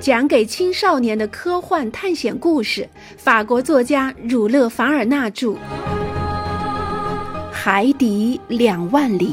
[0.00, 5.48] 讲给青少年的科幻探险故事，法国作家儒勒·凡尔纳著，
[7.50, 9.32] 《海底两万里》，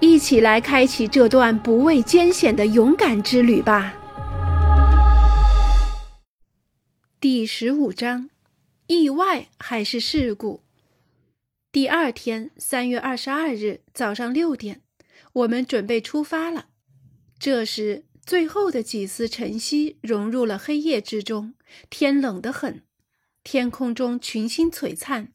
[0.00, 3.94] 一起来开启这段不畏艰险的勇敢之旅吧。
[7.18, 8.28] 第十五章：
[8.86, 10.60] 意外还是事故？
[11.72, 14.82] 第二天，三月二十二日早上六点，
[15.32, 16.66] 我们准备出发了。
[17.38, 18.04] 这时。
[18.26, 21.54] 最后的几丝晨曦融入了黑夜之中，
[21.90, 22.82] 天冷得很，
[23.42, 25.28] 天空中群星璀璨。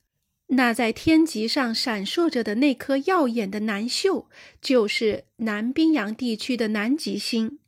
[0.48, 4.28] 那在天极上闪烁着的那颗耀眼的南宿，
[4.60, 7.60] 就是南冰洋地区的南极星。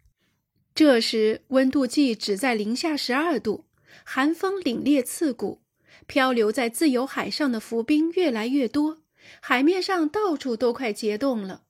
[0.74, 3.66] 这时温度计只在零下十二度，
[4.04, 5.62] 寒风凛冽刺骨，
[6.08, 8.98] 漂流在自由海上的浮冰越来越多，
[9.40, 11.66] 海面上到处都快结冻了。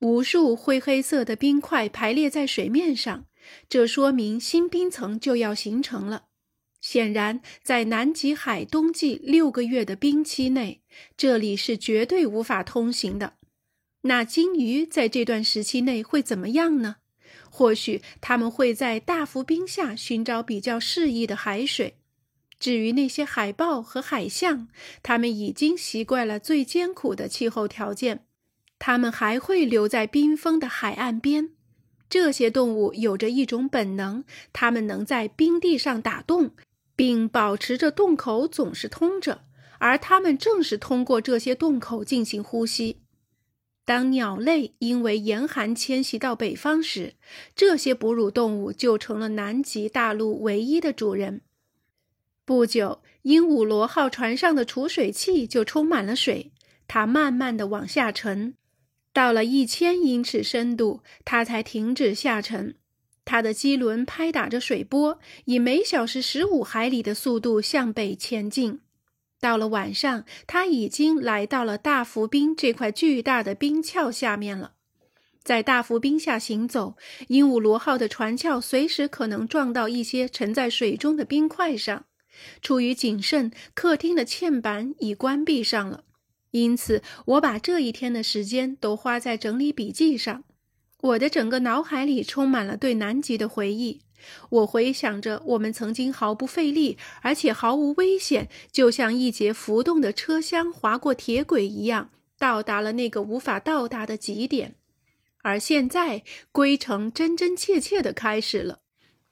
[0.00, 3.26] 无数灰黑色的冰块排列在水面上，
[3.68, 6.26] 这说明新冰层就要形成了。
[6.80, 10.82] 显然，在南极海冬季六个月的冰期内，
[11.16, 13.34] 这里是绝对无法通行的。
[14.02, 16.96] 那鲸鱼在这段时期内会怎么样呢？
[17.50, 21.96] 或许它们会在大浮冰下寻找比较适宜的海水。
[22.60, 24.68] 至于那些海豹和海象，
[25.02, 28.27] 它们已经习惯了最艰苦的气候条件。
[28.78, 31.50] 它们还会留在冰封的海岸边。
[32.08, 36.52] 这些动物有着一种本能，它们能在冰地上打洞，
[36.96, 39.42] 并保持着洞口总是通着，
[39.78, 43.02] 而它们正是通过这些洞口进行呼吸。
[43.84, 47.14] 当鸟类因为严寒迁徙到北方时，
[47.56, 51.40] 这些哺乳动物就成了南极大陆唯一的主人。
[52.44, 56.52] 不久，鹦鹉螺号船上的储水器就充满了水，
[56.86, 58.54] 它慢慢地往下沉。
[59.18, 62.76] 到了一千英尺深度，它才停止下沉。
[63.24, 68.78] 它的机轮拍打着水波，以每小时十五海里的速度向北前进。
[69.40, 74.74] 到了晚上，它已经来到了大浮冰这块巨大的冰壳下面了。
[75.42, 76.96] 在大浮冰下行走，
[77.26, 82.04] 鹦鹉螺号的船壳随时可能撞到一些沉在水中的冰块上。
[82.62, 86.04] 出于谨慎，客厅的嵌板已关闭上了。
[86.50, 90.44] 因此，我把这一天的时间都花在整理笔记上。
[91.00, 94.00] 我的整个脑海里充满了对南极的回忆。
[94.50, 104.74] 我回想着我们曾经毫不费力，而且毫无危险，就像一节浮动的车厢划过铁轨一样，到达了那个无法到达的极点。
[105.42, 108.80] 而现在，归程真真切切地开始了。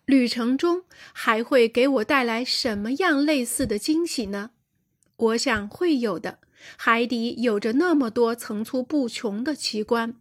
[0.05, 4.53] 旅程中还会给我带来什么样类似的惊喜呢？
[5.17, 6.39] 我想会有的。
[6.77, 10.15] 海底有着那么多层出不穷的奇观，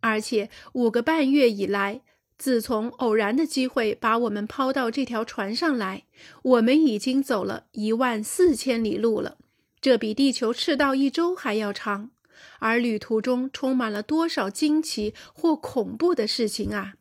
[0.00, 2.02] 而且五个半月以来，
[2.38, 6.04] 自从偶然的机会把我们抛到这条船上来，
[6.42, 9.38] 我们已经走了一万四千里路了，
[9.80, 12.10] 这比地球赤道一周还要长。
[12.58, 16.94] 而旅途中充满了多少惊奇或恐怖的事情啊！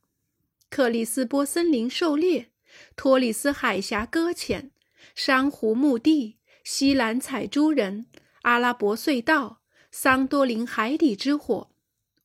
[0.69, 2.51] 克里斯波森林狩猎，
[2.97, 4.71] 托里斯海峡搁浅，
[5.16, 8.07] 珊瑚墓地，西兰采珠人。
[8.44, 9.61] 阿拉伯隧道、
[9.91, 11.69] 桑多林海底之火、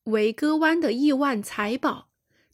[0.05, 2.07] 维戈湾的亿万财宝、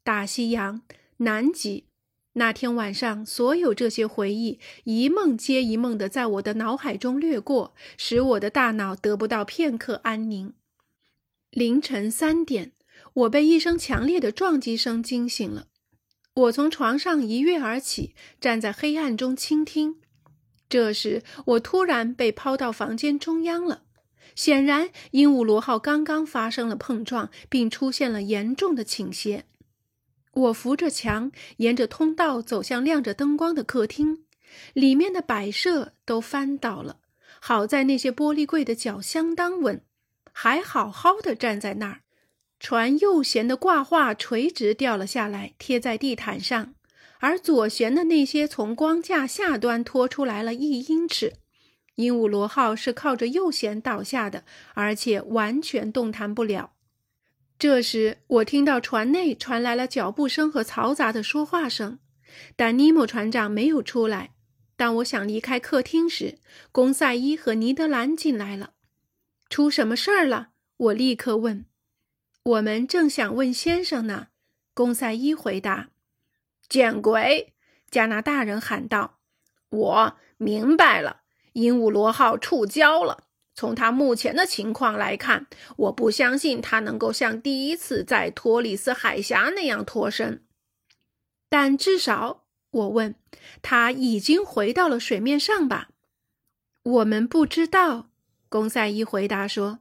[0.04, 0.82] 大西洋、
[1.18, 1.86] 南极。
[2.34, 10.54] 那天晚上，所有这些回忆一梦接一梦的在我的脑海中掠过，使我的大脑得不到片刻安宁。
[11.50, 12.72] 凌晨三点，
[13.14, 15.68] 我被一声强烈的撞击声惊醒了。
[16.34, 19.98] 我从床上一跃而起，站在黑暗中倾听。
[20.72, 23.84] 这时，我突然被抛到房间中央了。
[24.36, 29.44] 显然，鹦鹉螺号刚刚发生了碰撞，并出现了严重的倾斜。
[30.34, 34.24] 我扶着墙，沿着通道走向亮着灯光的客厅，
[34.72, 37.00] 里面的摆设都翻倒了。
[37.42, 39.84] 好在那些玻璃柜的脚相当稳，
[40.32, 42.04] 还好好的站在那儿。
[42.62, 46.76] 船右舷的挂画垂直掉了下来，贴在地毯上。
[47.22, 51.34] 而左舷的那些从光架下端拖出来了一英尺，
[51.96, 56.74] 鹦鹉螺号是靠着右舷倒下的，而且完全动弹不了。
[57.60, 62.00] 这时，我听到船内传来了脚步声和嘈杂的说话声，
[62.56, 64.32] 但尼莫船长没有出来。
[64.76, 66.40] 当我想离开客厅时，
[66.72, 68.72] 贡赛伊和尼德兰进来了。
[69.48, 70.50] 出什么事儿了？
[70.78, 71.66] 我立刻问。
[72.44, 74.30] 我们正想问先生呢，
[74.74, 75.90] 贡赛伊回答。
[76.72, 77.52] 见鬼！
[77.90, 79.20] 加拿大人喊道
[79.70, 83.26] ：“我明白了，鹦鹉螺号触礁了。
[83.54, 90.46] 从他目前的情况来看，我不相信他能够像第一次在托里斯海峡那样脱身。
[91.50, 93.16] 但至少，我问
[93.62, 95.90] ：“它已经回到了水面上吧？”
[96.84, 98.08] 我们不知道。
[98.48, 99.80] 公赛伊回答说：“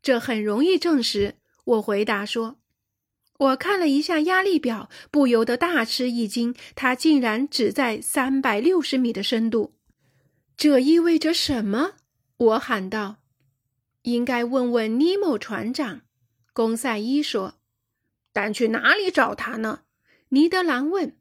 [0.00, 1.34] 这很容易证实。”
[1.64, 2.58] 我回答说
[3.42, 9.74] ：“我看了一下压力表，不由得大吃一惊，它竟然只在三百六十米的深度。
[10.56, 11.94] 这意味着什么？”
[12.38, 13.16] 我喊道。
[14.02, 16.02] “应该问问尼莫船长。”
[16.54, 17.54] 公赛伊说。
[18.32, 19.80] “但去哪里找他呢？”
[20.30, 21.16] 尼德兰问。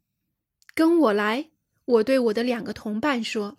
[0.76, 1.50] 跟我来，
[1.86, 3.58] 我对我的两个同伴说。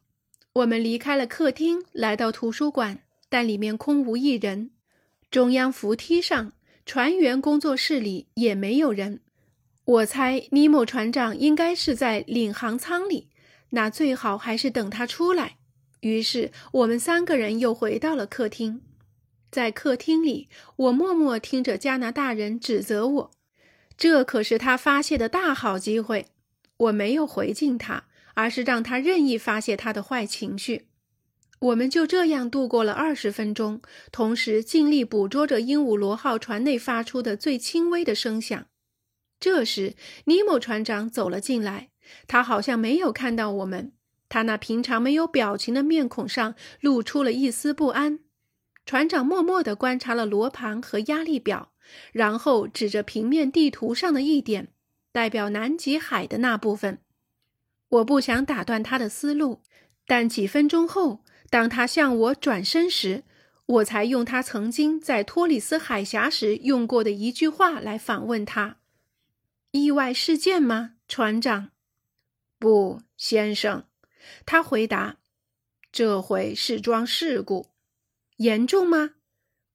[0.54, 4.70] 我们离开了客厅，来到图书馆，但里面空无一人。
[5.30, 6.52] 中央扶梯上、
[6.84, 9.20] 船员工作室里也没有人。
[9.84, 13.28] 我猜尼莫船长应该是在领航舱里，
[13.70, 15.56] 那最好还是等他出来。
[16.00, 18.82] 于是我们三个人又回到了客厅。
[19.50, 23.30] 在客厅里，我默默听着加拿大人指责我，
[23.96, 26.26] 这可是他发泄的大好机会。
[26.78, 28.04] 我没有回敬他，
[28.34, 30.86] 而是让他任意发泄他的坏情绪。
[31.62, 33.80] 我们就这样度过了二十分钟，
[34.10, 38.66] 同时尽力捕捉着鹦鹉螺号船内发出的最轻微的声响。
[39.38, 39.94] 这时，
[40.24, 41.90] 尼莫船长走了进来，
[42.26, 43.92] 他好像没有看到我们，
[44.28, 48.18] 他那平常没有表情的面孔上露出了一丝不安。
[48.84, 51.70] 船长默默地观察了罗盘和压力表，
[52.12, 54.72] 然后指着平面地图上的一点。
[55.12, 56.98] 代表南极海的那部分，
[57.88, 59.62] 我不想打断他的思路，
[60.06, 63.24] 但几分钟后，当他向我转身时，
[63.66, 68.78] 我才用他曾经在托里斯海峡时用过的一句话来反问他
[69.70, 71.72] ：“意外事件吗，船长
[72.58, 73.84] ？”“不，先生。”
[74.46, 75.18] 他回答
[75.92, 77.68] ，“这回是桩事故，
[78.36, 79.10] 严重吗？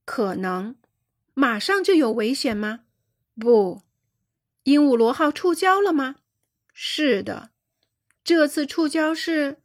[0.04, 0.78] 可能。
[1.36, 2.86] 马上就有危险吗？
[3.40, 3.84] 不。”
[4.66, 6.16] 鹦鹉螺号触礁了吗？
[6.74, 7.52] 是的，
[8.24, 9.62] 这次触礁是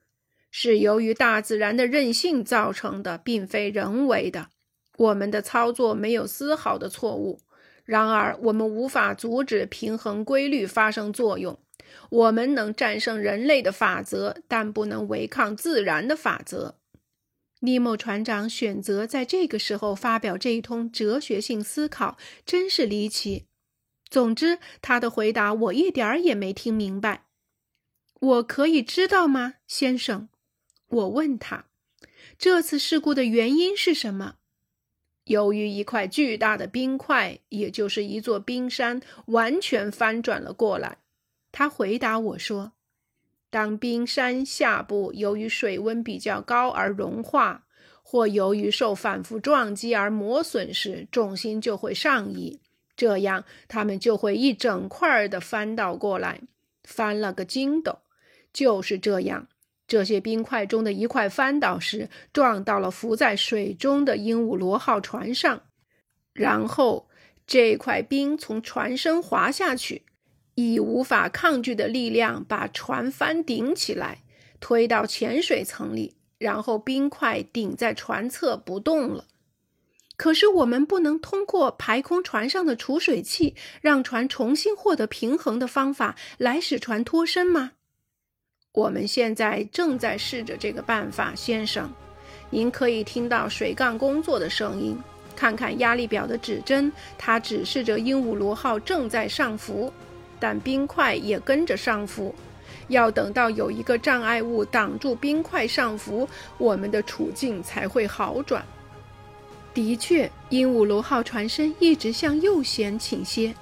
[0.53, 4.51] 是由于大自然的任性造成的，并非人为的。
[4.99, 7.41] 我们的操作没有丝毫的错误。
[7.85, 11.59] 然而，我们无法阻止平衡规律发生作用。
[12.11, 16.77] 我们能战胜人类的法则，但不能违抗自然的法则。
[17.61, 23.47] 尼莫船长选择在这个时候发表这一通哲学性思考，真是离奇。
[24.11, 27.25] 总之，他的回答我一点儿也没听明白。
[28.21, 30.29] 我可以知道吗，先生？
[30.93, 31.65] 我问他，
[32.39, 34.35] 这次事故的原因是什么？
[35.25, 40.99] 由于一块巨大的冰块，也就是一座冰山，完全翻转了过来。
[41.51, 42.73] 他回答我说
[43.49, 47.65] ：“当冰山下部由于水温比较高而融化，
[48.03, 52.61] 或由于受反复撞击而磨损时，重心就会上移。”
[52.95, 56.43] 这样，他们就会一整块的翻倒过来，
[56.85, 58.01] 翻了个筋斗。
[58.53, 59.49] 就是这样，
[59.87, 65.63] 这些冰块中的一块翻倒时，撞到了浮在水中的鹦鹉螺号船上，
[66.33, 67.09] 然后
[67.47, 70.03] 这块冰从船身滑下去，
[70.55, 74.23] 以无法抗拒的力量把船帆顶起来，
[74.61, 79.27] 推到浅水层里，然后冰块顶在船侧不动了。
[80.17, 87.73] 可是我们不能通过排空船上的储水器，让船重新获得平衡的方法来使船脱身吗？
[88.75, 91.93] 我们现在正在试着这个办法，先生。
[92.49, 94.99] 您可以听到水杠工作的声音，
[95.37, 99.93] 看看压力表的指针，它指示着鹦鹉螺号正在上浮，
[100.41, 102.35] 但冰块也跟着上浮。
[102.89, 106.27] 要等到有一个障碍物挡住冰块上浮，
[106.57, 108.65] 我们的处境才会好转。
[109.75, 113.55] 的确，鹦鹉螺号船身一直向右舷倾斜，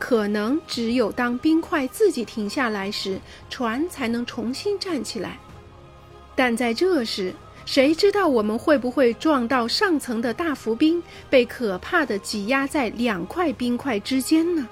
[0.00, 5.38] 可能只有当冰块自己停下来时，船才能重新站起来。
[6.34, 7.32] 但在这时，
[7.66, 14.66] 谁知道我们会不会撞到上层的大浮冰，被可怕的挤压在两块冰块之间呢？